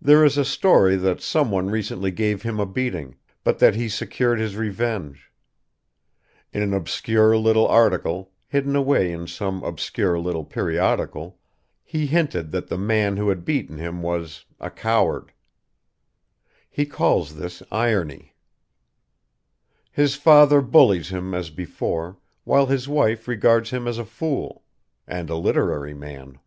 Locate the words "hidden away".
8.46-9.10